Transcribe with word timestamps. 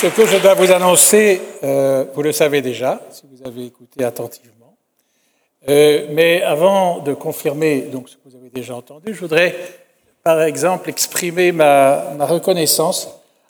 Ce 0.00 0.06
que 0.06 0.26
je 0.26 0.36
dois 0.36 0.54
vous 0.54 0.70
annoncer, 0.70 1.40
euh, 1.64 2.04
vous 2.14 2.22
le 2.22 2.30
savez 2.30 2.62
déjà, 2.62 3.00
si 3.10 3.24
vous 3.28 3.44
avez 3.44 3.64
écouté 3.64 4.04
attentivement. 4.04 4.76
Euh, 5.68 6.06
mais 6.12 6.40
avant 6.40 7.00
de 7.00 7.14
confirmer 7.14 7.80
donc, 7.80 8.08
ce 8.08 8.14
que 8.14 8.20
vous 8.26 8.36
avez 8.36 8.48
déjà 8.48 8.76
entendu, 8.76 9.12
je 9.12 9.18
voudrais, 9.18 9.56
par 10.22 10.40
exemple, 10.42 10.88
exprimer 10.88 11.50
ma, 11.50 12.14
reconnaissance 12.20 13.08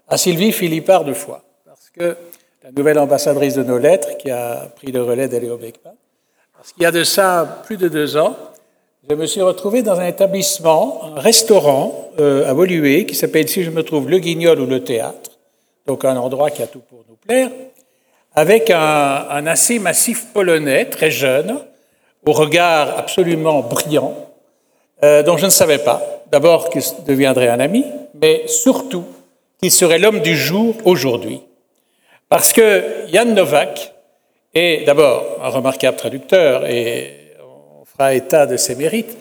à 0.08 0.16
Sylvie 0.16 0.52
Philippard 0.52 1.04
de 1.04 1.12
Foix, 1.12 1.42
parce 1.66 1.90
que 1.90 2.16
la 2.64 2.72
nouvelle 2.74 2.98
ambassadrice 2.98 3.54
de 3.54 3.62
nos 3.62 3.76
lettres, 3.76 4.16
qui 4.16 4.30
a 4.30 4.72
pris 4.74 4.90
le 4.90 5.02
relais 5.02 5.28
d'Aléo 5.28 5.58
Beckman, 5.58 5.96
parce 6.56 6.72
qu'il 6.72 6.82
y 6.82 6.86
a 6.86 6.92
de 6.92 7.04
ça 7.04 7.60
plus 7.66 7.76
de 7.76 7.88
deux 7.88 8.16
ans, 8.16 8.34
je 9.06 9.14
me 9.14 9.26
suis 9.26 9.42
retrouvé 9.42 9.82
dans 9.82 10.00
un 10.00 10.06
établissement, 10.06 11.14
un 11.14 11.20
restaurant 11.20 12.10
euh, 12.18 12.48
à 12.48 12.54
Volué, 12.54 13.04
qui 13.04 13.16
s'appelle, 13.16 13.50
si 13.50 13.64
je 13.64 13.70
me 13.70 13.82
trouve, 13.82 14.08
Le 14.08 14.18
Guignol 14.18 14.58
ou 14.60 14.66
Le 14.66 14.82
Théâtre, 14.82 15.37
donc 15.88 16.04
un 16.04 16.18
endroit 16.18 16.50
qui 16.50 16.62
a 16.62 16.66
tout 16.66 16.80
pour 16.80 17.02
nous 17.08 17.16
plaire, 17.16 17.48
avec 18.34 18.70
un, 18.70 19.46
assez 19.46 19.78
massif 19.78 20.26
polonais, 20.34 20.84
très 20.84 21.10
jeune, 21.10 21.58
au 22.26 22.32
regard 22.32 22.98
absolument 22.98 23.62
brillant, 23.62 24.14
euh, 25.02 25.22
dont 25.22 25.38
je 25.38 25.46
ne 25.46 25.50
savais 25.50 25.78
pas, 25.78 26.02
d'abord 26.30 26.68
qu'il 26.68 26.82
deviendrait 27.06 27.48
un 27.48 27.58
ami, 27.58 27.86
mais 28.14 28.46
surtout 28.46 29.06
qu'il 29.60 29.72
serait 29.72 29.98
l'homme 29.98 30.20
du 30.20 30.36
jour 30.36 30.76
aujourd'hui. 30.84 31.40
Parce 32.28 32.52
que 32.52 32.84
Jan 33.10 33.24
Novak 33.24 33.94
est 34.52 34.84
d'abord 34.84 35.38
un 35.42 35.48
remarquable 35.48 35.96
traducteur 35.96 36.66
et 36.66 37.32
on 37.40 37.86
fera 37.86 38.12
état 38.12 38.44
de 38.44 38.58
ses 38.58 38.74
mérites, 38.74 39.16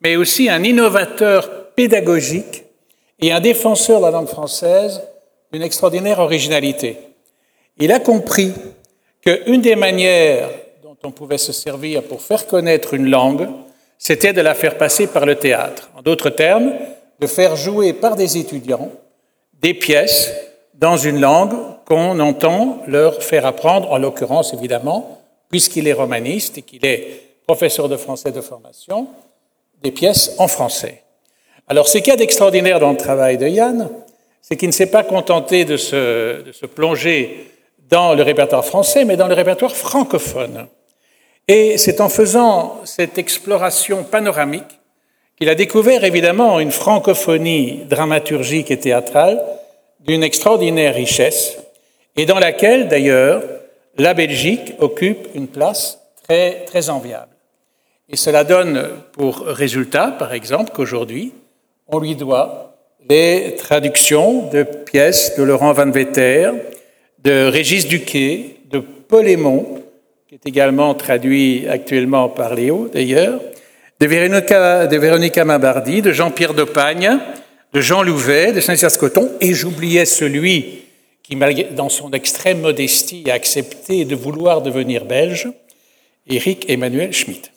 mais 0.00 0.16
aussi 0.16 0.48
un 0.48 0.62
innovateur 0.62 1.66
pédagogique 1.74 2.64
et 3.20 3.32
un 3.32 3.40
défenseur 3.40 4.00
de 4.00 4.06
la 4.06 4.12
langue 4.12 4.28
française 4.28 5.02
d'une 5.52 5.62
extraordinaire 5.62 6.18
originalité. 6.18 6.98
Il 7.78 7.92
a 7.92 8.00
compris 8.00 8.52
qu'une 9.22 9.60
des 9.60 9.76
manières 9.76 10.48
dont 10.82 10.96
on 11.04 11.10
pouvait 11.10 11.38
se 11.38 11.52
servir 11.52 12.02
pour 12.02 12.22
faire 12.22 12.46
connaître 12.46 12.94
une 12.94 13.10
langue, 13.10 13.48
c'était 13.98 14.32
de 14.32 14.40
la 14.40 14.54
faire 14.54 14.78
passer 14.78 15.06
par 15.06 15.26
le 15.26 15.36
théâtre. 15.36 15.90
En 15.96 16.02
d'autres 16.02 16.30
termes, 16.30 16.72
de 17.18 17.26
faire 17.26 17.56
jouer 17.56 17.92
par 17.92 18.16
des 18.16 18.38
étudiants 18.38 18.90
des 19.60 19.74
pièces 19.74 20.32
dans 20.74 20.96
une 20.96 21.20
langue 21.20 21.54
qu'on 21.86 22.20
entend 22.20 22.82
leur 22.86 23.22
faire 23.22 23.46
apprendre, 23.46 23.90
en 23.90 23.98
l'occurrence 23.98 24.52
évidemment, 24.52 25.22
puisqu'il 25.48 25.88
est 25.88 25.92
romaniste 25.92 26.58
et 26.58 26.62
qu'il 26.62 26.84
est 26.84 27.22
professeur 27.46 27.88
de 27.88 27.96
français 27.96 28.32
de 28.32 28.40
formation, 28.40 29.06
des 29.82 29.92
pièces 29.92 30.34
en 30.38 30.48
français. 30.48 31.02
Alors, 31.68 31.88
ce 31.88 31.98
qu'il 31.98 32.08
y 32.08 32.12
a 32.12 32.16
d'extraordinaire 32.16 32.80
dans 32.80 32.90
le 32.90 32.96
travail 32.96 33.38
de 33.38 33.48
Yann, 33.48 33.88
c'est 34.48 34.56
qu'il 34.56 34.68
ne 34.68 34.72
s'est 34.72 34.92
pas 34.92 35.02
contenté 35.02 35.64
de 35.64 35.76
se, 35.76 36.40
de 36.40 36.52
se, 36.52 36.66
plonger 36.66 37.50
dans 37.88 38.14
le 38.14 38.22
répertoire 38.22 38.64
français, 38.64 39.04
mais 39.04 39.16
dans 39.16 39.26
le 39.26 39.34
répertoire 39.34 39.74
francophone. 39.74 40.68
Et 41.48 41.78
c'est 41.78 42.00
en 42.00 42.08
faisant 42.08 42.80
cette 42.84 43.18
exploration 43.18 44.04
panoramique 44.04 44.78
qu'il 45.36 45.48
a 45.48 45.56
découvert 45.56 46.04
évidemment 46.04 46.60
une 46.60 46.70
francophonie 46.70 47.86
dramaturgique 47.88 48.70
et 48.70 48.78
théâtrale 48.78 49.42
d'une 49.98 50.22
extraordinaire 50.22 50.94
richesse, 50.94 51.58
et 52.14 52.24
dans 52.24 52.38
laquelle 52.38 52.86
d'ailleurs 52.86 53.42
la 53.98 54.14
Belgique 54.14 54.74
occupe 54.78 55.26
une 55.34 55.48
place 55.48 55.98
très, 56.22 56.64
très 56.66 56.88
enviable. 56.88 57.34
Et 58.08 58.16
cela 58.16 58.44
donne 58.44 58.90
pour 59.10 59.40
résultat, 59.40 60.12
par 60.16 60.32
exemple, 60.32 60.70
qu'aujourd'hui, 60.72 61.32
on 61.88 61.98
lui 61.98 62.14
doit 62.14 62.75
les 63.08 63.54
traductions 63.56 64.48
de 64.48 64.62
pièces 64.62 65.36
de 65.36 65.42
Laurent 65.42 65.72
Van 65.72 65.90
Vetter, 65.90 66.50
de 67.22 67.46
Régis 67.46 67.86
Duquet, 67.86 68.56
de 68.70 68.78
Paul 68.78 69.26
qui 69.26 70.34
est 70.34 70.46
également 70.46 70.94
traduit 70.94 71.68
actuellement 71.68 72.28
par 72.28 72.54
Léo 72.54 72.88
d'ailleurs, 72.92 73.40
de 74.00 74.06
Véronica, 74.06 74.86
de 74.86 75.42
Mabardi, 75.44 76.02
de 76.02 76.12
Jean-Pierre 76.12 76.54
Dopagne, 76.54 77.18
de 77.72 77.80
Jean 77.80 78.02
Louvet, 78.02 78.52
de 78.52 78.60
Saint-Cyr-Coton, 78.60 79.30
et 79.40 79.54
j'oubliais 79.54 80.04
celui 80.04 80.82
qui, 81.22 81.36
dans 81.72 81.88
son 81.88 82.10
extrême 82.10 82.60
modestie, 82.60 83.24
a 83.30 83.34
accepté 83.34 84.04
de 84.04 84.14
vouloir 84.14 84.62
devenir 84.62 85.04
belge, 85.04 85.48
Éric 86.28 86.68
Emmanuel 86.68 87.12
Schmitt. 87.12 87.52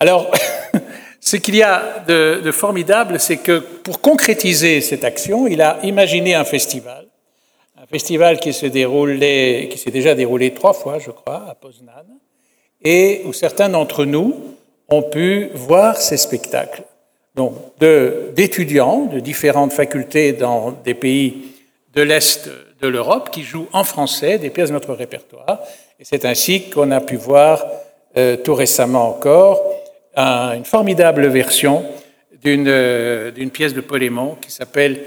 Alors, 0.00 0.30
Ce 1.24 1.36
qu'il 1.36 1.56
y 1.56 1.62
a 1.62 2.04
de, 2.06 2.42
de 2.44 2.52
formidable, 2.52 3.18
c'est 3.18 3.38
que 3.38 3.58
pour 3.58 4.02
concrétiser 4.02 4.82
cette 4.82 5.04
action, 5.04 5.46
il 5.46 5.62
a 5.62 5.78
imaginé 5.82 6.34
un 6.34 6.44
festival, 6.44 7.06
un 7.80 7.86
festival 7.86 8.38
qui 8.38 8.52
s'est 8.52 8.70
qui 8.70 9.78
s'est 9.78 9.90
déjà 9.90 10.14
déroulé 10.14 10.52
trois 10.52 10.74
fois, 10.74 10.98
je 10.98 11.10
crois, 11.10 11.46
à 11.48 11.54
Poznan, 11.54 12.04
et 12.82 13.22
où 13.24 13.32
certains 13.32 13.70
d'entre 13.70 14.04
nous 14.04 14.34
ont 14.90 15.00
pu 15.00 15.48
voir 15.54 15.96
ces 15.96 16.18
spectacles. 16.18 16.82
Donc, 17.34 17.54
d'étudiants 17.80 19.06
de, 19.06 19.14
de 19.14 19.20
différentes 19.20 19.72
facultés 19.72 20.34
dans 20.34 20.72
des 20.84 20.92
pays 20.92 21.54
de 21.94 22.02
l'Est 22.02 22.50
de 22.82 22.88
l'Europe 22.88 23.30
qui 23.30 23.44
jouent 23.44 23.68
en 23.72 23.84
français 23.84 24.36
des 24.36 24.50
pièces 24.50 24.68
de 24.68 24.74
notre 24.74 24.92
répertoire. 24.92 25.60
Et 25.98 26.04
c'est 26.04 26.26
ainsi 26.26 26.68
qu'on 26.68 26.90
a 26.90 27.00
pu 27.00 27.16
voir 27.16 27.64
euh, 28.18 28.36
tout 28.36 28.54
récemment 28.54 29.08
encore 29.08 29.73
une 30.16 30.64
formidable 30.64 31.26
version 31.26 31.84
euh, 32.46 33.30
d'une 33.30 33.50
pièce 33.50 33.72
de 33.74 33.80
Polémon 33.80 34.36
qui 34.40 34.50
s'appelle 34.50 35.00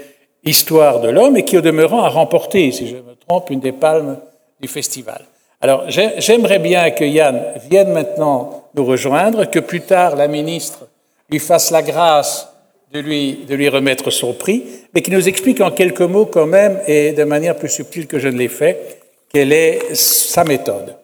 Histoire 0.44 1.00
de 1.00 1.08
l'homme 1.08 1.36
et 1.36 1.44
qui, 1.44 1.58
au 1.58 1.60
demeurant, 1.60 2.02
a 2.02 2.08
remporté, 2.08 2.70
si 2.70 2.88
je 2.88 2.96
me 2.96 3.14
trompe, 3.26 3.50
une 3.50 3.60
des 3.60 3.72
palmes 3.72 4.18
du 4.60 4.68
festival. 4.68 5.24
Alors, 5.60 5.84
j'aimerais 5.88 6.58
bien 6.58 6.90
que 6.90 7.04
Yann 7.04 7.42
vienne 7.68 7.92
maintenant 7.92 8.64
nous 8.74 8.84
rejoindre, 8.84 9.44
que 9.44 9.58
plus 9.58 9.80
tard 9.80 10.16
la 10.16 10.28
ministre 10.28 10.86
lui 11.30 11.40
fasse 11.40 11.70
la 11.70 11.82
grâce 11.82 12.48
de 12.92 13.00
lui, 13.00 13.44
de 13.48 13.54
lui 13.54 13.68
remettre 13.68 14.10
son 14.10 14.32
prix, 14.32 14.64
mais 14.94 15.02
qu'il 15.02 15.14
nous 15.14 15.28
explique 15.28 15.60
en 15.60 15.70
quelques 15.70 16.00
mots 16.00 16.26
quand 16.26 16.46
même, 16.46 16.80
et 16.86 17.12
de 17.12 17.24
manière 17.24 17.56
plus 17.56 17.68
subtile 17.68 18.06
que 18.06 18.18
je 18.18 18.28
ne 18.28 18.38
l'ai 18.38 18.48
fait, 18.48 19.00
quelle 19.32 19.52
est 19.52 19.94
sa 19.94 20.44
méthode. 20.44 20.96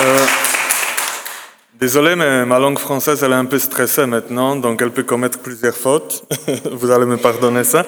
Euh, 0.00 0.18
désolé, 1.74 2.16
mais 2.16 2.46
ma 2.46 2.58
langue 2.58 2.78
française, 2.78 3.22
elle 3.22 3.32
est 3.32 3.34
un 3.34 3.44
peu 3.44 3.58
stressée 3.58 4.06
maintenant, 4.06 4.56
donc 4.56 4.80
elle 4.80 4.92
peut 4.92 5.02
commettre 5.02 5.40
plusieurs 5.40 5.74
fautes. 5.74 6.24
Vous 6.72 6.90
allez 6.90 7.04
me 7.04 7.18
pardonner 7.18 7.64
ça. 7.64 7.84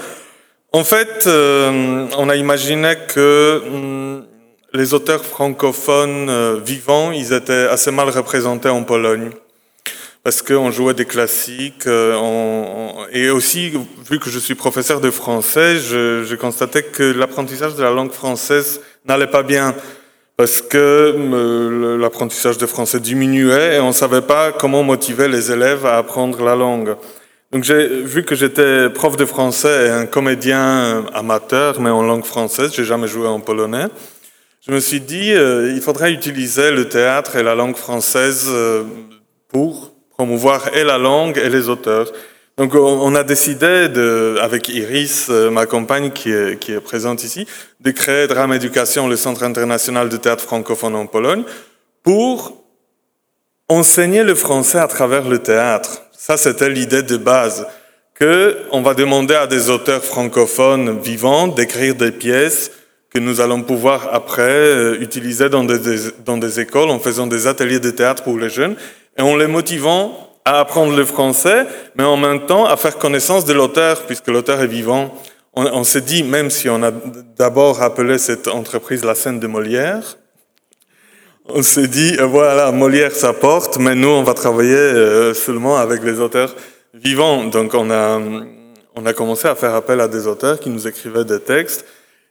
En 0.73 0.85
fait, 0.85 1.27
euh, 1.27 2.07
on 2.19 2.29
a 2.29 2.37
imaginé 2.37 2.97
que 3.09 3.63
hum, 3.67 4.27
les 4.75 4.93
auteurs 4.93 5.25
francophones 5.25 6.29
euh, 6.29 6.61
vivants, 6.63 7.13
ils 7.13 7.33
étaient 7.33 7.69
assez 7.71 7.91
mal 7.91 8.11
représentés 8.11 8.69
en 8.69 8.83
Pologne 8.83 9.31
parce 10.27 10.43
qu'on 10.43 10.73
jouait 10.73 10.93
des 10.93 11.05
classiques. 11.05 11.87
Euh, 11.87 12.17
on, 12.17 13.07
et 13.13 13.31
aussi, 13.31 13.73
vu 14.11 14.19
que 14.19 14.29
je 14.29 14.41
suis 14.41 14.57
professeur 14.57 15.01
de 15.01 15.13
français, 15.13 15.77
je, 15.77 16.25
je 16.25 16.35
constatais 16.35 16.83
que 16.83 17.05
l'apprentissage 17.05 17.77
de 17.77 17.85
la 17.85 17.93
langue 17.93 18.11
française 18.11 18.81
n'allait 19.05 19.29
pas 19.29 19.45
bien 19.45 19.73
parce 20.37 20.61
que 20.61 20.77
euh, 20.77 21.97
l'apprentissage 21.97 22.59
de 22.59 22.67
français 22.67 22.99
diminuait 22.99 23.77
et 23.77 23.79
on 23.79 23.87
ne 23.87 23.93
savait 23.93 24.21
pas 24.21 24.51
comment 24.51 24.83
motiver 24.83 25.29
les 25.29 25.53
élèves 25.53 25.87
à 25.87 25.97
apprendre 25.99 26.43
la 26.43 26.57
langue. 26.57 26.97
Donc 27.53 27.63
j'ai 27.63 27.87
vu 27.87 28.25
que 28.25 28.35
j'étais 28.35 28.91
prof 28.91 29.17
de 29.17 29.27
français 29.27 29.87
et 29.87 29.91
un 29.91 30.07
comédien 30.07 31.07
amateur, 31.15 31.81
mais 31.81 31.91
en 31.91 32.03
langue 32.03 32.25
française, 32.25 32.73
j'ai 32.75 32.85
jamais 32.85 33.07
joué 33.07 33.29
en 33.29 33.39
polonais. 33.39 33.87
Je 34.67 34.73
me 34.73 34.81
suis 34.81 35.01
dit, 35.01 35.35
euh, 35.35 35.73
il 35.73 35.81
faudrait 35.81 36.13
utiliser 36.13 36.73
le 36.73 36.89
théâtre 36.89 37.37
et 37.37 37.45
la 37.45 37.55
langue 37.55 37.77
française 37.77 38.49
euh, 38.49 38.83
pour 39.47 39.96
promouvoir 40.17 40.75
et 40.75 40.85
la 40.85 40.99
langue 40.99 41.39
et 41.39 41.49
les 41.49 41.69
auteurs. 41.69 42.11
Donc 42.57 42.75
on 42.75 43.15
a 43.15 43.23
décidé, 43.23 43.89
de, 43.91 44.39
avec 44.41 44.71
Iris, 44.71 45.27
euh, 45.29 45.51
ma 45.51 45.67
compagne 45.67 46.11
qui 46.11 46.33
est, 46.33 46.59
qui 46.59 46.73
est 46.73 46.81
présente 46.81 47.23
ici, 47.23 47.47
de 47.81 47.91
créer 47.91 48.27
Drame 48.27 48.55
Éducation, 48.55 49.09
le 49.09 49.17
Centre 49.17 49.43
international 49.43 50.09
de 50.09 50.17
théâtre 50.17 50.43
francophone 50.43 50.95
en 50.95 51.07
Pologne, 51.07 51.43
pour 52.03 52.65
enseigner 53.69 54.23
le 54.23 54.35
français 54.35 54.79
à 54.79 54.87
travers 54.87 55.29
le 55.29 55.39
théâtre. 55.41 56.03
Ça, 56.17 56.39
c'était 56.39 56.71
l'idée 56.71 57.03
de 57.03 57.19
base, 57.19 57.67
que 58.15 58.57
on 58.73 58.81
va 58.81 58.95
demander 58.95 59.35
à 59.35 59.47
des 59.47 59.69
auteurs 59.69 60.03
francophones 60.03 60.99
vivants 60.99 61.49
d'écrire 61.49 61.95
des 61.95 62.13
pièces 62.13 62.71
que 63.11 63.19
nous 63.19 63.43
allons 63.43 63.63
pouvoir 63.63 64.09
après 64.13 64.43
euh, 64.43 65.01
utiliser 65.01 65.51
dans 65.51 65.65
des, 65.65 65.79
dans 66.25 66.39
des 66.39 66.59
écoles 66.61 66.89
en 66.89 66.99
faisant 66.99 67.27
des 67.27 67.47
ateliers 67.47 67.81
de 67.81 67.91
théâtre 67.91 68.23
pour 68.23 68.39
les 68.39 68.49
jeunes 68.49 68.77
et 69.19 69.23
en 69.23 69.37
les 69.37 69.47
motivant 69.47 70.31
à 70.45 70.61
apprendre 70.61 70.97
le 70.97 71.05
français, 71.05 71.67
mais 71.97 72.05
en 72.05 72.17
même 72.17 72.47
temps 72.47 72.67
à 72.67 72.77
faire 72.77 72.99
connaissance 72.99 73.45
de 73.45 73.53
l'auteur, 73.53 74.03
puisque 74.03 74.29
l'auteur 74.29 74.61
est 74.61 74.67
vivant. 74.67 75.13
on, 75.55 75.85
s'est 75.85 76.03
dit, 76.03 76.23
même 76.23 76.51
si 76.51 76.69
on 76.69 76.83
a 76.83 76.91
d'abord 77.37 77.83
appelé 77.83 78.19
cette 78.19 78.47
entreprise 78.47 79.05
la 79.05 79.15
scène 79.15 79.41
de 79.41 79.47
Molière, 79.47 80.19
on 81.49 81.63
s'est 81.63 81.89
dit, 81.89 82.17
voilà, 82.17 82.73
Molière 82.73 83.13
ça 83.13 83.33
porte, 83.33 83.79
mais 83.79 83.95
nous, 83.95 84.09
on 84.09 84.23
va 84.23 84.35
travailler 84.35 85.33
seulement 85.35 85.77
avec 85.79 86.03
les 86.03 86.21
auteurs 86.21 86.55
vivants. 86.95 87.45
Donc 87.45 87.75
on 87.75 87.91
a, 87.91 88.21
on 88.97 89.07
a 89.07 89.13
commencé 89.13 89.47
à 89.47 89.55
faire 89.55 89.75
appel 89.75 90.01
à 90.01 90.09
des 90.09 90.27
auteurs 90.27 90.59
qui 90.59 90.71
nous 90.71 90.87
écrivaient 90.89 91.25
des 91.25 91.41
textes. 91.41 91.85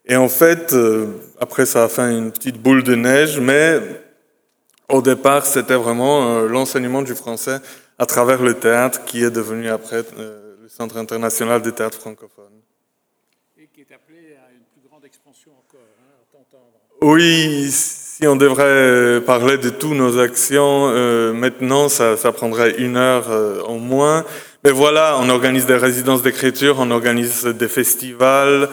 Et 0.08 0.16
en 0.16 0.30
fait, 0.30 0.74
euh, 0.74 1.08
après, 1.40 1.66
ça 1.66 1.86
a 1.86 1.88
fait 1.88 2.12
une 2.12 2.32
petite 2.32 2.62
boule 2.62 2.84
de 2.84 2.94
neige, 2.94 3.40
mais 3.40 3.80
au 4.90 5.02
départ, 5.02 5.46
c'était 5.46 5.76
vraiment 5.76 6.28
euh, 6.28 6.48
l'enseignement 6.48 7.02
du 7.02 7.16
français 7.16 7.60
à 7.98 8.06
travers 8.06 8.42
le 8.42 8.54
théâtre 8.54 9.06
qui 9.06 9.24
est 9.24 9.32
devenu 9.32 9.70
après 9.70 10.04
euh, 10.18 10.56
le 10.62 10.70
Centre 10.70 10.98
international 10.98 11.62
des 11.62 11.72
théâtres 11.72 12.00
francophones. 12.00 12.62
Et 13.58 13.68
qui 13.68 13.82
est 13.82 13.94
appelé 13.94 14.36
à 14.36 14.52
une 14.52 14.66
plus 14.74 14.88
grande 14.88 15.06
expansion 15.06 15.52
encore, 15.52 15.80
hein, 15.82 16.58
Oui, 17.02 17.70
si 17.72 18.28
on 18.28 18.36
devrait 18.36 19.22
parler 19.26 19.58
de 19.58 19.70
toutes 19.70 19.98
nos 19.98 20.20
actions, 20.20 20.88
maintenant, 21.34 21.90
ça, 21.90 22.18
ça, 22.18 22.32
prendrait 22.32 22.76
une 22.78 22.98
heure 22.98 23.70
au 23.70 23.78
moins. 23.78 24.26
Mais 24.64 24.72
voilà, 24.72 25.18
on 25.20 25.30
organise 25.30 25.66
des 25.66 25.76
résidences 25.76 26.22
d'écriture, 26.22 26.78
on 26.80 26.92
organise 26.92 27.46
des 27.46 27.68
festivals, 27.68 28.70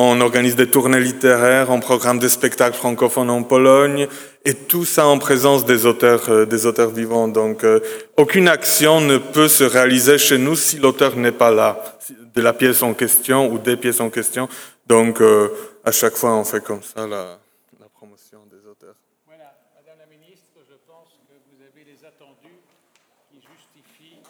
on 0.00 0.20
organise 0.20 0.54
des 0.54 0.68
tournées 0.68 1.00
littéraires, 1.00 1.70
on 1.70 1.80
programme 1.80 2.20
des 2.20 2.28
spectacles 2.28 2.76
francophones 2.76 3.30
en 3.30 3.42
Pologne, 3.42 4.06
et 4.44 4.54
tout 4.54 4.84
ça 4.84 5.08
en 5.08 5.18
présence 5.18 5.66
des 5.66 5.86
auteurs, 5.86 6.28
euh, 6.28 6.46
des 6.46 6.66
auteurs 6.66 6.90
vivants. 6.90 7.26
Donc, 7.26 7.64
euh, 7.64 7.80
aucune 8.16 8.46
action 8.46 9.00
ne 9.00 9.18
peut 9.18 9.48
se 9.48 9.64
réaliser 9.64 10.16
chez 10.16 10.38
nous 10.38 10.54
si 10.54 10.78
l'auteur 10.78 11.16
n'est 11.16 11.32
pas 11.32 11.50
là, 11.50 11.98
de 12.32 12.40
la 12.40 12.52
pièce 12.52 12.84
en 12.84 12.94
question 12.94 13.50
ou 13.50 13.58
des 13.58 13.76
pièces 13.76 14.00
en 14.00 14.08
question. 14.08 14.48
Donc, 14.86 15.20
euh, 15.20 15.48
à 15.84 15.90
chaque 15.90 16.14
fois, 16.14 16.32
on 16.36 16.44
fait 16.44 16.62
comme 16.62 16.82
ça 16.82 17.04
la, 17.04 17.40
la 17.80 17.88
promotion 17.92 18.38
des 18.48 18.70
auteurs. 18.70 18.94
Voilà, 19.26 19.52
Madame 19.74 19.98
la 19.98 20.06
Ministre, 20.06 20.62
je 20.62 20.76
pense 20.86 21.10
que 21.26 21.34
vous 21.50 21.60
avez 21.60 21.84
les 21.84 22.06
attendus 22.06 22.62
qui 23.32 23.40
justifient 23.42 24.22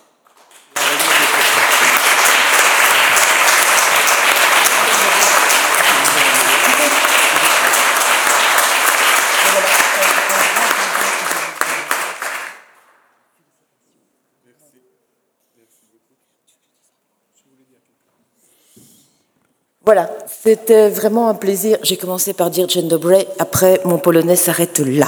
Voilà, 19.89 20.11
c'était 20.43 20.91
vraiment 20.91 21.31
un 21.31 21.35
plaisir. 21.35 21.79
J'ai 21.83 21.97
commencé 21.97 22.35
par 22.35 22.51
dire 22.51 22.69
Jane 22.69 22.89
Dobray, 22.89 23.27
après 23.39 23.81
mon 23.87 23.97
polonais 23.97 24.37
s'arrête 24.37 24.81
là. 24.81 25.07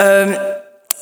Euh, 0.00 0.34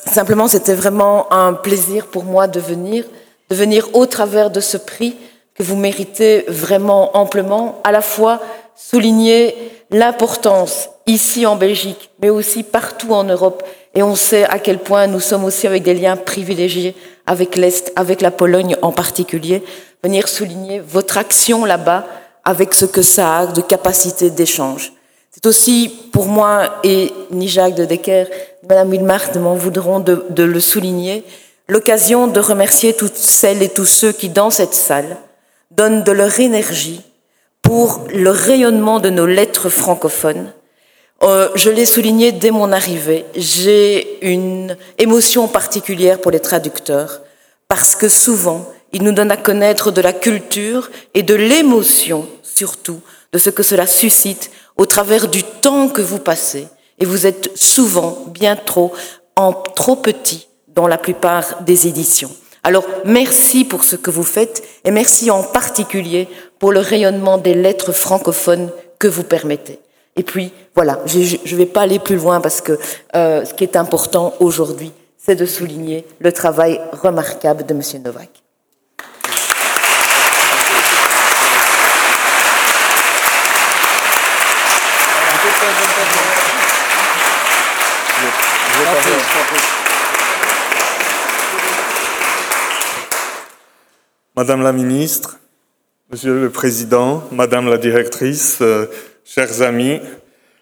simplement, 0.05 0.47
c'était 0.47 0.75
vraiment 0.75 1.25
un 1.33 1.53
plaisir 1.53 2.05
pour 2.05 2.23
moi 2.23 2.45
de 2.45 2.59
venir, 2.59 3.05
de 3.49 3.55
venir 3.55 3.89
au 3.95 4.05
travers 4.05 4.51
de 4.51 4.59
ce 4.59 4.77
prix 4.77 5.15
que 5.55 5.63
vous 5.63 5.75
méritez 5.75 6.45
vraiment 6.47 7.17
amplement, 7.17 7.81
à 7.83 7.91
la 7.91 8.01
fois 8.01 8.41
souligner 8.75 9.55
l'importance 9.89 10.89
ici 11.07 11.47
en 11.47 11.55
Belgique, 11.55 12.11
mais 12.21 12.29
aussi 12.29 12.61
partout 12.61 13.11
en 13.13 13.23
Europe. 13.23 13.63
Et 13.95 14.03
on 14.03 14.13
sait 14.13 14.43
à 14.43 14.59
quel 14.59 14.77
point 14.77 15.07
nous 15.07 15.19
sommes 15.19 15.45
aussi 15.45 15.65
avec 15.65 15.81
des 15.81 15.95
liens 15.95 16.15
privilégiés 16.15 16.95
avec 17.25 17.55
l'Est, 17.55 17.91
avec 17.95 18.21
la 18.21 18.29
Pologne 18.29 18.75
en 18.83 18.91
particulier. 18.91 19.63
Venir 20.03 20.27
souligner 20.27 20.79
votre 20.79 21.17
action 21.17 21.65
là-bas 21.65 22.05
avec 22.43 22.73
ce 22.73 22.85
que 22.85 23.01
ça 23.01 23.39
a 23.39 23.47
de 23.47 23.61
capacité 23.61 24.29
d'échange. 24.29 24.93
C'est 25.31 25.45
aussi 25.45 25.93
pour 26.11 26.25
moi, 26.25 26.79
et 26.83 27.13
ni 27.31 27.47
Jacques 27.47 27.75
de 27.75 27.85
Decker, 27.85 28.25
Madame 28.67 28.89
Wilmar 28.89 29.21
ne 29.35 29.39
m'en 29.39 29.55
voudront 29.55 29.99
de, 29.99 30.25
de 30.29 30.43
le 30.43 30.59
souligner, 30.59 31.23
l'occasion 31.67 32.27
de 32.27 32.39
remercier 32.39 32.93
toutes 32.93 33.15
celles 33.15 33.61
et 33.61 33.69
tous 33.69 33.85
ceux 33.85 34.11
qui, 34.11 34.29
dans 34.29 34.49
cette 34.49 34.73
salle, 34.73 35.17
donnent 35.71 36.03
de 36.03 36.11
leur 36.11 36.39
énergie 36.39 37.01
pour 37.61 38.05
le 38.11 38.31
rayonnement 38.31 38.99
de 38.99 39.09
nos 39.09 39.27
lettres 39.27 39.69
francophones. 39.69 40.51
Euh, 41.21 41.49
je 41.55 41.69
l'ai 41.69 41.85
souligné 41.85 42.31
dès 42.31 42.51
mon 42.51 42.71
arrivée, 42.71 43.25
j'ai 43.35 44.25
une 44.25 44.77
émotion 44.97 45.47
particulière 45.47 46.19
pour 46.19 46.31
les 46.31 46.39
traducteurs, 46.39 47.21
parce 47.67 47.95
que 47.95 48.09
souvent, 48.09 48.65
ils 48.93 49.03
nous 49.03 49.11
donnent 49.11 49.31
à 49.31 49.37
connaître 49.37 49.91
de 49.91 50.01
la 50.01 50.13
culture 50.13 50.89
et 51.13 51.23
de 51.23 51.35
l'émotion, 51.35 52.27
surtout, 52.43 53.01
de 53.31 53.37
ce 53.37 53.49
que 53.49 53.63
cela 53.63 53.87
suscite 53.87 54.51
au 54.77 54.85
travers 54.85 55.27
du 55.27 55.43
temps 55.43 55.89
que 55.89 56.01
vous 56.01 56.19
passez. 56.19 56.67
Et 56.99 57.05
vous 57.05 57.25
êtes 57.25 57.51
souvent 57.55 58.25
bien 58.27 58.55
trop, 58.55 58.93
en 59.35 59.53
trop 59.53 59.95
petit 59.95 60.47
dans 60.67 60.87
la 60.87 60.97
plupart 60.97 61.61
des 61.63 61.87
éditions. 61.87 62.31
Alors, 62.63 62.85
merci 63.05 63.63
pour 63.63 63.83
ce 63.83 63.95
que 63.95 64.11
vous 64.11 64.23
faites 64.23 64.63
et 64.83 64.91
merci 64.91 65.31
en 65.31 65.43
particulier 65.43 66.27
pour 66.59 66.71
le 66.71 66.79
rayonnement 66.79 67.37
des 67.37 67.53
lettres 67.53 67.93
francophones 67.93 68.69
que 68.97 69.07
vous 69.07 69.23
permettez. 69.23 69.79
Et 70.17 70.23
puis, 70.23 70.51
voilà, 70.75 70.99
je 71.05 71.19
ne 71.19 71.57
vais 71.57 71.65
pas 71.65 71.81
aller 71.81 71.99
plus 71.99 72.17
loin 72.17 72.41
parce 72.41 72.59
que 72.59 72.77
euh, 73.15 73.45
ce 73.45 73.53
qui 73.53 73.63
est 73.63 73.77
important 73.77 74.33
aujourd'hui, 74.41 74.91
c'est 75.17 75.35
de 75.35 75.45
souligner 75.45 76.05
le 76.19 76.33
travail 76.33 76.81
remarquable 76.91 77.65
de 77.65 77.73
M. 77.73 77.81
Novak. 78.03 78.38
Madame 94.35 94.61
la 94.61 94.71
ministre, 94.71 95.37
Monsieur 96.11 96.39
le 96.39 96.49
Président, 96.49 97.23
Madame 97.31 97.69
la 97.69 97.77
directrice, 97.77 98.59
euh, 98.61 98.85
chers 99.25 99.61
amis, 99.61 99.99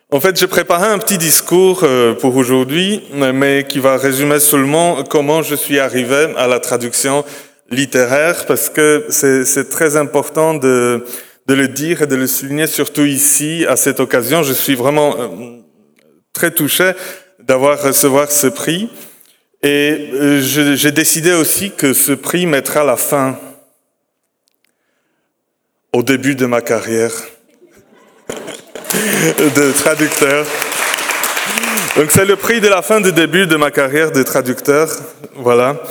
en 0.09 0.19
fait, 0.21 0.39
j'ai 0.39 0.47
préparé 0.47 0.87
un 0.87 0.97
petit 0.99 1.17
discours 1.17 1.81
euh, 1.83 2.13
pour 2.13 2.37
aujourd'hui, 2.37 3.03
mais 3.13 3.65
qui 3.67 3.79
va 3.79 3.97
résumer 3.97 4.39
seulement 4.39 5.03
comment 5.03 5.41
je 5.41 5.53
suis 5.53 5.79
arrivé 5.79 6.33
à 6.37 6.47
la 6.47 6.59
traduction 6.59 7.25
littéraire, 7.69 8.45
parce 8.45 8.69
que 8.69 9.05
c'est 9.09 9.69
très 9.69 9.97
important 9.97 10.53
de, 10.53 11.03
de, 11.47 11.53
le 11.53 11.67
dire 11.67 12.01
et 12.01 12.07
de 12.07 12.15
le 12.15 12.27
souligner, 12.27 12.67
surtout 12.67 13.05
ici, 13.05 13.65
à 13.67 13.75
cette 13.75 13.99
occasion. 13.99 14.43
Je 14.43 14.53
suis 14.53 14.75
vraiment 14.75 15.15
euh, 15.17 15.27
très 16.33 16.51
touché 16.51 16.91
d'avoir 17.39 17.81
recevoir 17.81 18.31
ce 18.31 18.47
prix. 18.47 18.89
Et 19.63 20.09
j'ai 20.41 20.91
décidé 20.91 21.33
aussi 21.33 21.71
que 21.71 21.93
ce 21.93 22.11
prix 22.11 22.45
mettra 22.45 22.83
la 22.83 22.95
fin 22.95 23.39
au 25.93 26.03
début 26.03 26.35
de 26.35 26.45
ma 26.45 26.61
carrière 26.61 27.11
de 28.29 29.71
traducteur. 29.71 30.45
Donc 31.95 32.11
c'est 32.11 32.25
le 32.25 32.35
prix 32.35 32.61
de 32.61 32.67
la 32.67 32.83
fin 32.83 33.01
du 33.01 33.11
début 33.11 33.47
de 33.47 33.55
ma 33.55 33.71
carrière 33.71 34.11
de 34.11 34.21
traducteur. 34.21 34.89
Voilà. 35.35 35.81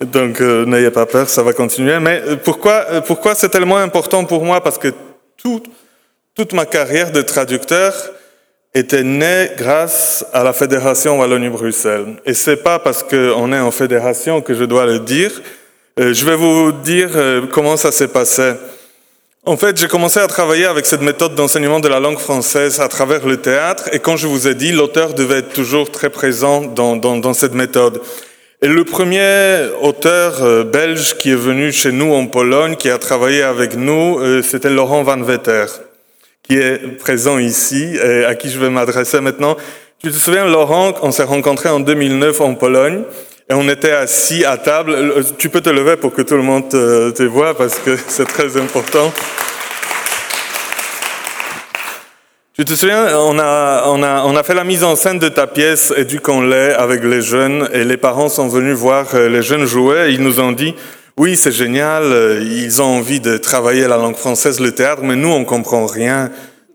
Donc 0.00 0.40
euh, 0.40 0.66
n'ayez 0.66 0.90
pas 0.90 1.06
peur, 1.06 1.28
ça 1.28 1.42
va 1.42 1.52
continuer. 1.52 1.98
Mais 2.00 2.22
euh, 2.26 2.36
pourquoi, 2.36 2.84
euh, 2.90 3.00
pourquoi 3.00 3.34
c'est 3.34 3.48
tellement 3.48 3.78
important 3.78 4.24
pour 4.24 4.44
moi? 4.44 4.62
Parce 4.62 4.78
que 4.78 4.88
tout, 5.36 5.62
toute 6.34 6.52
ma 6.52 6.66
carrière 6.66 7.12
de 7.12 7.22
traducteur 7.22 7.94
était 8.74 9.02
née 9.02 9.50
grâce 9.56 10.26
à 10.34 10.44
la 10.44 10.52
Fédération 10.52 11.18
Wallonie-Bruxelles. 11.18 12.16
Et 12.26 12.34
c'est 12.34 12.58
pas 12.58 12.78
parce 12.78 13.02
qu'on 13.02 13.52
est 13.52 13.58
en 13.58 13.70
fédération 13.70 14.42
que 14.42 14.52
je 14.52 14.64
dois 14.64 14.84
le 14.84 14.98
dire. 14.98 15.30
je 15.96 16.26
vais 16.26 16.36
vous 16.36 16.72
dire 16.72 17.08
comment 17.50 17.78
ça 17.78 17.90
s'est 17.90 18.08
passé. 18.08 18.52
En 19.46 19.56
fait, 19.56 19.80
j'ai 19.80 19.88
commencé 19.88 20.20
à 20.20 20.26
travailler 20.26 20.66
avec 20.66 20.84
cette 20.84 21.00
méthode 21.00 21.34
d'enseignement 21.34 21.80
de 21.80 21.88
la 21.88 22.00
langue 22.00 22.18
française 22.18 22.80
à 22.80 22.88
travers 22.88 23.26
le 23.26 23.38
théâtre, 23.38 23.88
et 23.92 23.98
quand 23.98 24.18
je 24.18 24.26
vous 24.26 24.46
ai 24.46 24.54
dit, 24.54 24.72
l'auteur 24.72 25.14
devait 25.14 25.38
être 25.38 25.54
toujours 25.54 25.90
très 25.90 26.10
présent 26.10 26.60
dans 26.62 27.32
cette 27.32 27.54
méthode. 27.54 28.02
Et 28.62 28.68
le 28.68 28.84
premier 28.84 29.68
auteur 29.82 30.42
euh, 30.42 30.64
belge 30.64 31.18
qui 31.18 31.30
est 31.30 31.36
venu 31.36 31.72
chez 31.72 31.92
nous 31.92 32.14
en 32.14 32.26
Pologne, 32.26 32.76
qui 32.76 32.88
a 32.88 32.96
travaillé 32.96 33.42
avec 33.42 33.76
nous, 33.76 34.18
euh, 34.18 34.40
c'était 34.40 34.70
Laurent 34.70 35.02
Van 35.02 35.20
Vetter, 35.20 35.66
qui 36.42 36.56
est 36.56 36.96
présent 36.98 37.38
ici, 37.38 37.98
et 38.02 38.24
à 38.24 38.34
qui 38.34 38.48
je 38.48 38.58
vais 38.58 38.70
m'adresser 38.70 39.20
maintenant. 39.20 39.58
Tu 40.02 40.10
te 40.10 40.16
souviens, 40.16 40.46
Laurent, 40.46 40.94
on 41.02 41.10
s'est 41.10 41.24
rencontrés 41.24 41.68
en 41.68 41.80
2009 41.80 42.40
en 42.40 42.54
Pologne, 42.54 43.02
et 43.50 43.52
on 43.52 43.68
était 43.68 43.92
assis 43.92 44.46
à 44.46 44.56
table. 44.56 44.96
Tu 45.36 45.50
peux 45.50 45.60
te 45.60 45.68
lever 45.68 45.96
pour 45.96 46.14
que 46.14 46.22
tout 46.22 46.36
le 46.36 46.42
monde 46.42 46.70
te, 46.70 47.22
voit 47.24 47.54
parce 47.54 47.78
que 47.78 47.94
c'est 48.08 48.26
très 48.26 48.56
important. 48.56 49.12
Tu 52.58 52.64
te 52.64 52.72
souviens, 52.72 53.18
on 53.18 53.38
a, 53.38 53.82
on, 53.84 54.02
a, 54.02 54.22
on 54.24 54.34
a 54.34 54.42
fait 54.42 54.54
la 54.54 54.64
mise 54.64 54.82
en 54.82 54.96
scène 54.96 55.18
de 55.18 55.28
ta 55.28 55.46
pièce 55.46 55.92
Éduquons-les 55.94 56.70
avec 56.70 57.04
les 57.04 57.20
jeunes 57.20 57.68
et 57.74 57.84
les 57.84 57.98
parents 57.98 58.30
sont 58.30 58.48
venus 58.48 58.74
voir 58.74 59.08
euh, 59.12 59.28
les 59.28 59.42
jeunes 59.42 59.66
jouer 59.66 60.06
et 60.08 60.12
ils 60.12 60.22
nous 60.22 60.40
ont 60.40 60.52
dit 60.52 60.74
oui, 61.18 61.36
c'est 61.36 61.52
génial, 61.52 62.04
euh, 62.04 62.42
ils 62.42 62.80
ont 62.80 62.96
envie 62.96 63.20
de 63.20 63.36
travailler 63.36 63.86
la 63.86 63.98
langue 63.98 64.16
française, 64.16 64.58
le 64.58 64.72
théâtre, 64.72 65.02
mais 65.04 65.16
nous, 65.16 65.28
on 65.28 65.44
comprend 65.44 65.84
rien 65.84 66.30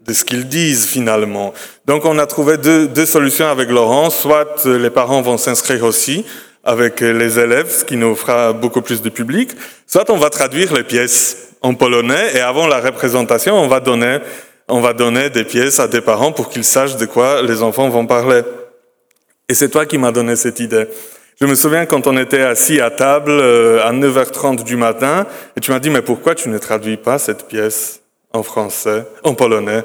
de 0.05 0.13
ce 0.13 0.23
qu'ils 0.23 0.47
disent 0.47 0.85
finalement. 0.85 1.51
Donc 1.87 2.05
on 2.05 2.19
a 2.19 2.27
trouvé 2.27 2.57
deux, 2.57 2.87
deux 2.87 3.07
solutions 3.07 3.47
avec 3.47 3.71
Laurent. 3.71 4.11
Soit 4.11 4.63
les 4.65 4.91
parents 4.91 5.23
vont 5.23 5.39
s'inscrire 5.39 5.83
aussi 5.83 6.23
avec 6.63 6.99
les 6.99 7.39
élèves, 7.39 7.71
ce 7.71 7.85
qui 7.85 7.97
nous 7.97 8.15
fera 8.15 8.53
beaucoup 8.53 8.83
plus 8.83 9.01
de 9.01 9.09
public. 9.09 9.49
Soit 9.87 10.11
on 10.11 10.17
va 10.17 10.29
traduire 10.29 10.75
les 10.75 10.83
pièces 10.83 11.55
en 11.61 11.73
polonais 11.73 12.35
et 12.35 12.39
avant 12.39 12.67
la 12.67 12.79
représentation, 12.79 13.55
on 13.55 13.67
va 13.67 13.79
donner, 13.79 14.19
on 14.71 14.79
va 14.79 14.93
donner 14.93 15.29
des 15.29 15.43
pièces 15.43 15.81
à 15.81 15.87
des 15.89 15.99
parents 15.99 16.31
pour 16.31 16.49
qu'ils 16.49 16.63
sachent 16.63 16.95
de 16.95 17.05
quoi 17.05 17.41
les 17.41 17.61
enfants 17.61 17.89
vont 17.89 18.07
parler. 18.07 18.41
Et 19.49 19.53
c'est 19.53 19.67
toi 19.67 19.85
qui 19.85 19.97
m'as 19.97 20.13
donné 20.13 20.37
cette 20.37 20.61
idée. 20.61 20.87
Je 21.41 21.45
me 21.45 21.55
souviens 21.55 21.85
quand 21.85 22.07
on 22.07 22.17
était 22.17 22.41
assis 22.41 22.79
à 22.79 22.89
table 22.89 23.31
euh, 23.31 23.83
à 23.83 23.91
9h30 23.91 24.63
du 24.63 24.77
matin 24.77 25.27
et 25.57 25.59
tu 25.59 25.71
m'as 25.71 25.79
dit 25.79 25.89
mais 25.89 26.01
pourquoi 26.01 26.35
tu 26.35 26.47
ne 26.47 26.57
traduis 26.57 26.95
pas 26.95 27.19
cette 27.19 27.47
pièce 27.47 28.01
en 28.31 28.43
français, 28.43 29.05
en 29.23 29.33
polonais? 29.33 29.83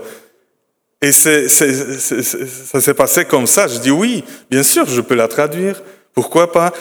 Et 1.03 1.11
c'est, 1.11 1.49
ça 1.49 2.81
s'est 2.81 2.95
passé 2.95 3.25
comme 3.25 3.49
ça. 3.49 3.67
Je 3.67 3.79
dis 3.79 3.91
oui, 3.91 4.23
bien 4.51 4.63
sûr, 4.63 4.87
je 4.87 5.01
peux 5.01 5.17
la 5.17 5.27
traduire. 5.27 5.83
Pourquoi 6.15 6.53
pas? 6.53 6.73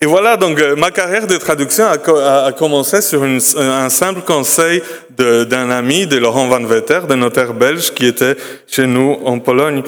Et 0.00 0.06
voilà, 0.06 0.36
donc 0.36 0.60
euh, 0.60 0.76
ma 0.76 0.90
carrière 0.90 1.26
de 1.26 1.36
traduction 1.36 1.86
a, 1.86 2.52
commencé 2.52 3.00
sur 3.00 3.24
une, 3.24 3.40
un 3.56 3.88
simple 3.88 4.20
conseil 4.20 4.82
d'un 5.10 5.70
ami, 5.70 6.06
de 6.06 6.16
Laurent 6.18 6.46
Van 6.46 6.64
Vetter, 6.64 7.00
de 7.08 7.14
notaire 7.14 7.52
belge 7.52 7.92
qui 7.92 8.06
était 8.06 8.36
chez 8.66 8.86
nous 8.86 9.18
en 9.24 9.40
Pologne. 9.40 9.82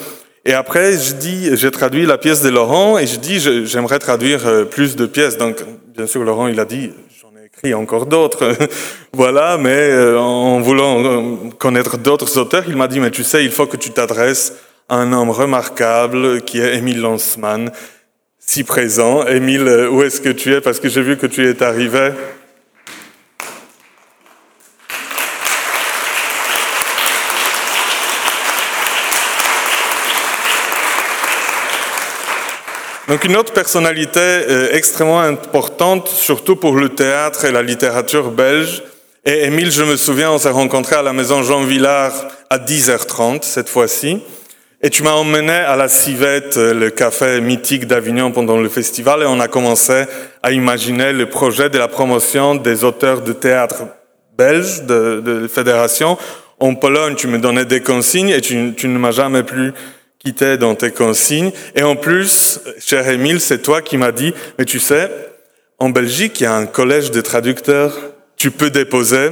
Et 0.44 0.52
après, 0.52 0.94
je 0.94 1.14
dis, 1.14 1.56
j'ai 1.56 1.70
traduit 1.70 2.06
la 2.06 2.18
pièce 2.18 2.42
de 2.42 2.48
Laurent 2.48 2.98
et 2.98 3.06
je 3.06 3.18
dis, 3.18 3.38
j'aimerais 3.66 3.98
traduire 3.98 4.46
euh, 4.46 4.64
plus 4.64 4.96
de 4.96 5.06
pièces. 5.06 5.36
Donc, 5.36 5.58
bien 5.94 6.06
sûr, 6.06 6.24
Laurent, 6.24 6.48
il 6.48 6.58
a 6.58 6.64
dit, 6.64 6.90
écrit 7.44 7.74
encore 7.74 8.06
d'autres. 8.06 8.56
voilà, 9.12 9.58
mais 9.58 9.90
euh, 9.90 10.18
en 10.18 10.60
voulant 10.60 11.04
euh, 11.04 11.50
connaître 11.58 11.98
d'autres 11.98 12.38
auteurs, 12.38 12.64
il 12.66 12.76
m'a 12.76 12.88
dit, 12.88 13.00
mais 13.00 13.10
tu 13.10 13.22
sais, 13.22 13.44
il 13.44 13.50
faut 13.50 13.66
que 13.66 13.76
tu 13.76 13.90
t'adresses 13.90 14.54
à 14.88 14.96
un 14.96 15.12
homme 15.12 15.30
remarquable 15.30 16.40
qui 16.42 16.60
est 16.60 16.76
Émile 16.76 17.00
Lanzmann, 17.00 17.70
si 18.50 18.64
présent. 18.64 19.24
Émile, 19.28 19.68
euh, 19.68 19.88
où 19.88 20.02
est-ce 20.02 20.20
que 20.20 20.28
tu 20.28 20.52
es? 20.52 20.60
Parce 20.60 20.80
que 20.80 20.88
j'ai 20.88 21.02
vu 21.02 21.16
que 21.16 21.28
tu 21.28 21.48
es 21.48 21.62
arrivé. 21.62 22.10
Donc 33.06 33.22
une 33.24 33.36
autre 33.36 33.52
personnalité 33.52 34.18
euh, 34.18 34.70
extrêmement 34.72 35.20
importante, 35.20 36.08
surtout 36.08 36.56
pour 36.56 36.74
le 36.74 36.88
théâtre 36.88 37.44
et 37.44 37.52
la 37.52 37.62
littérature 37.62 38.32
belge, 38.32 38.82
et 39.24 39.44
Émile, 39.44 39.70
je 39.70 39.84
me 39.84 39.96
souviens, 39.96 40.32
on 40.32 40.38
s'est 40.38 40.50
rencontrés 40.50 40.96
à 40.96 41.02
la 41.02 41.12
maison 41.12 41.44
Jean 41.44 41.62
Villard 41.62 42.14
à 42.48 42.58
10h30 42.58 43.44
cette 43.44 43.68
fois-ci. 43.68 44.22
Et 44.82 44.88
tu 44.88 45.02
m'as 45.02 45.12
emmené 45.12 45.52
à 45.52 45.76
la 45.76 45.88
Civette, 45.88 46.56
euh, 46.56 46.72
le 46.72 46.88
café 46.88 47.42
mythique 47.42 47.86
d'Avignon 47.86 48.32
pendant 48.32 48.56
le 48.56 48.68
festival, 48.70 49.22
et 49.22 49.26
on 49.26 49.38
a 49.38 49.46
commencé 49.46 50.04
à 50.42 50.52
imaginer 50.52 51.12
le 51.12 51.26
projet 51.26 51.68
de 51.68 51.76
la 51.76 51.86
promotion 51.86 52.54
des 52.54 52.82
auteurs 52.82 53.20
de 53.20 53.34
théâtre 53.34 53.82
belges 54.38 54.84
de, 54.84 55.20
de 55.20 55.48
fédération. 55.48 56.16
En 56.60 56.74
Pologne, 56.74 57.14
tu 57.14 57.26
me 57.26 57.38
donnais 57.38 57.66
des 57.66 57.80
consignes 57.80 58.30
et 58.30 58.40
tu, 58.40 58.72
tu 58.74 58.88
ne 58.88 58.98
m'as 58.98 59.10
jamais 59.10 59.42
plus 59.42 59.74
qui 60.18 60.32
t'aide 60.32 60.60
dans 60.60 60.74
tes 60.74 60.92
consignes. 60.92 61.52
Et 61.74 61.82
en 61.82 61.94
plus, 61.96 62.60
cher 62.78 63.06
Émile, 63.06 63.40
c'est 63.40 63.60
toi 63.60 63.82
qui 63.82 63.98
m'as 63.98 64.12
dit, 64.12 64.32
mais 64.58 64.64
tu 64.64 64.78
sais, 64.78 65.10
en 65.78 65.90
Belgique, 65.90 66.40
il 66.40 66.44
y 66.44 66.46
a 66.46 66.54
un 66.54 66.64
collège 66.64 67.10
de 67.10 67.20
traducteurs. 67.20 67.98
Tu 68.38 68.50
peux 68.50 68.70
déposer, 68.70 69.28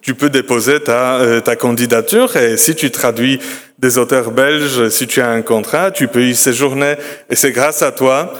tu 0.00 0.14
peux 0.14 0.30
déposer 0.30 0.80
ta, 0.80 1.16
euh, 1.16 1.40
ta 1.40 1.54
candidature 1.54 2.34
et 2.36 2.56
si 2.56 2.74
tu 2.74 2.90
traduis 2.90 3.40
des 3.78 3.98
auteurs 3.98 4.30
belges, 4.30 4.88
si 4.88 5.06
tu 5.06 5.20
as 5.20 5.30
un 5.30 5.42
contrat, 5.42 5.90
tu 5.90 6.08
peux 6.08 6.22
y 6.22 6.34
séjourner. 6.34 6.94
Et 7.30 7.36
c'est 7.36 7.52
grâce 7.52 7.82
à 7.82 7.92
toi 7.92 8.32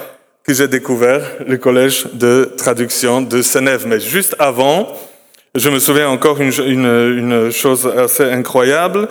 que 0.45 0.53
j'ai 0.53 0.69
découvert 0.69 1.23
le 1.47 1.57
collège 1.57 2.07
de 2.13 2.53
traduction 2.57 3.23
de 3.23 3.43
Senève. 3.43 3.87
Mais 3.87 3.99
juste 3.99 4.37
avant, 4.39 4.89
je 5.55 5.69
me 5.69 5.79
souviens 5.79 6.09
encore 6.09 6.41
une, 6.41 6.53
une, 6.67 6.87
une 6.87 7.51
chose 7.51 7.91
assez 7.97 8.25
incroyable. 8.25 9.09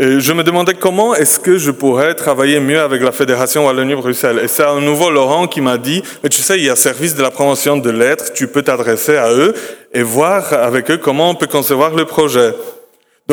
Je 0.00 0.32
me 0.32 0.42
demandais 0.42 0.74
comment 0.74 1.14
est-ce 1.14 1.38
que 1.38 1.58
je 1.58 1.70
pourrais 1.70 2.14
travailler 2.14 2.60
mieux 2.60 2.80
avec 2.80 3.02
la 3.02 3.12
Fédération 3.12 3.66
Wallonie-Bruxelles. 3.66 4.40
Et 4.42 4.48
c'est 4.48 4.62
à 4.62 4.74
nouveau 4.80 5.10
Laurent 5.10 5.46
qui 5.46 5.60
m'a 5.60 5.78
dit, 5.78 6.02
mais 6.22 6.28
tu 6.28 6.42
sais, 6.42 6.58
il 6.58 6.64
y 6.64 6.70
a 6.70 6.76
service 6.76 7.14
de 7.14 7.22
la 7.22 7.30
promotion 7.30 7.76
de 7.76 7.90
lettres, 7.90 8.32
tu 8.32 8.48
peux 8.48 8.62
t'adresser 8.62 9.16
à 9.16 9.30
eux 9.30 9.54
et 9.92 10.02
voir 10.02 10.52
avec 10.54 10.90
eux 10.90 10.96
comment 10.96 11.30
on 11.30 11.34
peut 11.34 11.46
concevoir 11.46 11.94
le 11.94 12.04
projet. 12.04 12.52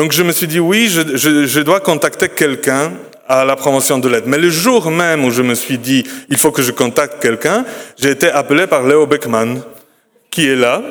Donc 0.00 0.12
je 0.12 0.22
me 0.22 0.32
suis 0.32 0.46
dit, 0.46 0.60
oui, 0.60 0.88
je, 0.88 1.60
dois 1.60 1.80
contacter 1.80 2.30
quelqu'un 2.30 2.94
à 3.28 3.44
la 3.44 3.54
promotion 3.54 3.98
de 3.98 4.08
lettres. 4.08 4.28
Mais 4.28 4.38
le 4.38 4.48
jour 4.48 4.90
même 4.90 5.26
où 5.26 5.30
je 5.30 5.42
me 5.42 5.54
suis 5.54 5.76
dit, 5.76 6.04
il 6.30 6.38
faut 6.38 6.52
que 6.52 6.62
je 6.62 6.70
contacte 6.70 7.20
quelqu'un, 7.20 7.66
j'ai 7.98 8.08
été 8.08 8.30
appelé 8.30 8.66
par 8.66 8.82
Léo 8.82 9.06
Beckman, 9.06 9.56
qui 10.30 10.48
est 10.48 10.56
là, 10.56 10.82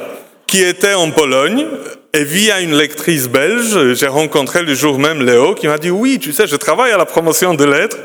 qui 0.46 0.62
était 0.62 0.94
en 0.94 1.10
Pologne, 1.10 1.66
et 2.14 2.24
via 2.24 2.62
une 2.62 2.78
lectrice 2.78 3.28
belge, 3.28 3.96
j'ai 3.96 4.06
rencontré 4.06 4.62
le 4.62 4.76
jour 4.76 5.00
même 5.00 5.26
Léo 5.26 5.56
qui 5.56 5.68
m'a 5.68 5.80
dit 5.80 5.90
oui, 5.90 6.20
tu 6.20 6.32
sais, 6.32 6.46
je 6.46 6.56
travaille 6.56 6.92
à 6.92 6.98
la 6.98 7.06
promotion 7.06 7.56
de 7.56 7.66
lettres. 7.66 7.98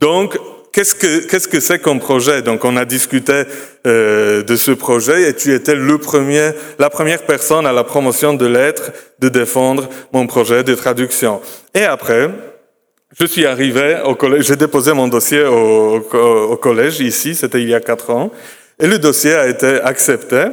Donc, 0.00 0.36
qu'est-ce 0.72 0.94
que 0.94 1.26
qu'est-ce 1.26 1.48
que 1.48 1.60
c'est 1.60 1.78
comme 1.78 2.00
projet? 2.00 2.42
Donc, 2.42 2.64
on 2.64 2.76
a 2.76 2.84
discuté 2.84 3.44
euh, 3.86 4.42
de 4.42 4.56
ce 4.56 4.72
projet 4.72 5.28
et 5.28 5.34
tu 5.34 5.54
étais 5.54 5.74
le 5.74 5.98
premier, 5.98 6.50
la 6.78 6.90
première 6.90 7.22
personne 7.22 7.66
à 7.66 7.72
la 7.72 7.84
promotion 7.84 8.34
de 8.34 8.46
lettres 8.46 8.90
de 9.18 9.28
défendre 9.28 9.88
mon 10.12 10.26
projet 10.26 10.64
de 10.64 10.74
traduction. 10.74 11.40
Et 11.74 11.84
après, 11.84 12.30
je 13.18 13.26
suis 13.26 13.44
arrivé 13.44 13.98
au 14.04 14.14
collège, 14.14 14.46
j'ai 14.46 14.56
déposé 14.56 14.92
mon 14.94 15.08
dossier 15.08 15.44
au, 15.44 15.96
au, 15.96 16.56
collège 16.56 17.00
ici, 17.00 17.34
c'était 17.34 17.60
il 17.60 17.68
y 17.68 17.74
a 17.74 17.80
quatre 17.80 18.10
ans, 18.10 18.32
et 18.80 18.86
le 18.86 18.98
dossier 18.98 19.34
a 19.34 19.46
été 19.46 19.80
accepté. 19.82 20.44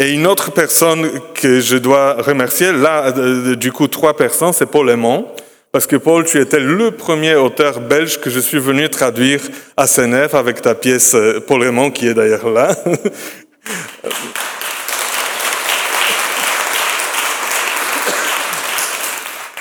Et 0.00 0.14
une 0.14 0.26
autre 0.26 0.50
personne 0.50 1.08
que 1.34 1.60
je 1.60 1.76
dois 1.76 2.14
remercier, 2.14 2.72
là, 2.72 3.12
du 3.54 3.70
coup, 3.70 3.86
trois 3.86 4.16
personnes, 4.16 4.54
c'est 4.54 4.64
Paul 4.64 4.88
Aymon. 4.88 5.26
Parce 5.72 5.86
que 5.86 5.94
Paul, 5.94 6.24
tu 6.24 6.40
étais 6.40 6.58
le 6.58 6.90
premier 6.90 7.36
auteur 7.36 7.78
belge 7.78 8.20
que 8.20 8.28
je 8.28 8.40
suis 8.40 8.58
venu 8.58 8.88
traduire 8.90 9.40
à 9.76 9.86
Senef 9.86 10.34
avec 10.34 10.60
ta 10.62 10.74
pièce 10.74 11.14
euh, 11.14 11.38
Paul 11.38 11.62
Aymon, 11.62 11.92
qui 11.92 12.08
est 12.08 12.14
d'ailleurs 12.14 12.50
là. 12.50 12.74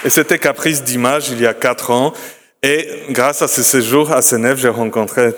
Et 0.03 0.09
c'était 0.09 0.39
Caprice 0.39 0.81
d'image 0.83 1.29
il 1.29 1.39
y 1.41 1.45
a 1.45 1.53
quatre 1.53 1.91
ans. 1.91 2.13
Et 2.63 2.87
grâce 3.11 3.43
à 3.43 3.47
ce 3.47 3.61
séjour 3.61 4.11
à 4.11 4.23
Senef, 4.23 4.57
j'ai 4.57 4.69
rencontré 4.69 5.35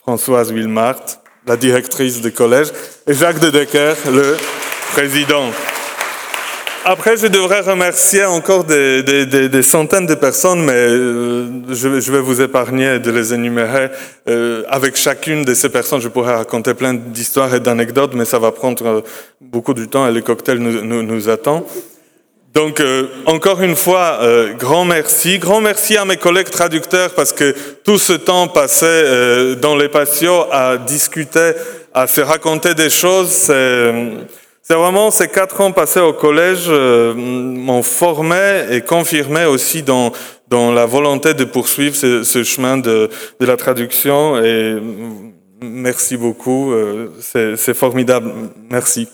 Françoise 0.00 0.50
Wilmart, 0.50 1.02
la 1.46 1.58
directrice 1.58 2.22
du 2.22 2.32
collège, 2.32 2.68
et 3.06 3.12
Jacques 3.12 3.40
de 3.40 3.50
Decker, 3.50 3.94
le 4.10 4.38
président. 4.92 5.50
Après, 6.88 7.16
je 7.16 7.26
devrais 7.26 7.62
remercier 7.62 8.24
encore 8.24 8.62
des, 8.62 9.02
des, 9.02 9.26
des, 9.26 9.48
des 9.48 9.62
centaines 9.62 10.06
de 10.06 10.14
personnes, 10.14 10.64
mais 10.64 10.72
euh, 10.72 11.48
je, 11.68 11.98
je, 11.98 12.12
vais 12.12 12.20
vous 12.20 12.40
épargner 12.40 13.00
de 13.00 13.10
les 13.10 13.34
énumérer. 13.34 13.88
Euh, 14.28 14.62
avec 14.68 14.96
chacune 14.96 15.44
de 15.44 15.52
ces 15.52 15.68
personnes, 15.68 16.00
je 16.00 16.06
pourrais 16.06 16.36
raconter 16.36 16.74
plein 16.74 16.94
d'histoires 16.94 17.52
et 17.52 17.58
d'anecdotes, 17.58 18.12
mais 18.14 18.24
ça 18.24 18.38
va 18.38 18.52
prendre 18.52 18.86
euh, 18.86 19.00
beaucoup 19.40 19.74
de 19.74 19.84
temps 19.84 20.06
et 20.06 20.12
le 20.12 20.20
cocktail 20.20 20.58
nous, 20.58 20.80
nous, 20.82 21.02
nous 21.02 21.28
attend. 21.28 21.66
Donc, 22.54 22.78
euh, 22.78 23.08
encore 23.26 23.62
une 23.62 23.74
fois, 23.74 24.20
euh, 24.22 24.54
grand 24.54 24.84
merci. 24.84 25.40
Grand 25.40 25.60
merci 25.60 25.96
à 25.96 26.04
mes 26.04 26.18
collègues 26.18 26.50
traducteurs 26.50 27.14
parce 27.14 27.32
que 27.32 27.52
tout 27.82 27.98
ce 27.98 28.12
temps 28.12 28.46
passé 28.46 28.86
euh, 28.86 29.56
dans 29.56 29.74
les 29.74 29.88
patios 29.88 30.46
à 30.52 30.76
discuter, 30.76 31.50
à 31.92 32.06
se 32.06 32.20
raconter 32.20 32.74
des 32.74 32.90
choses, 32.90 33.30
c'est 33.30 33.92
vraiment 34.74 35.10
ces 35.10 35.28
quatre 35.28 35.60
ans 35.60 35.72
passés 35.72 36.00
au 36.00 36.12
collège 36.12 36.68
m'ont 36.68 37.82
formé 37.82 38.64
et 38.70 38.80
confirmé 38.80 39.44
aussi 39.44 39.82
dans, 39.82 40.12
dans 40.48 40.72
la 40.72 40.86
volonté 40.86 41.34
de 41.34 41.44
poursuivre 41.44 41.94
ce, 41.94 42.24
ce 42.24 42.42
chemin 42.42 42.76
de, 42.76 43.08
de 43.38 43.46
la 43.46 43.56
traduction. 43.56 44.42
Et 44.42 44.76
merci 45.62 46.16
beaucoup. 46.16 46.72
C'est 47.20 47.74
formidable. 47.74 48.32
Merci. 48.70 49.08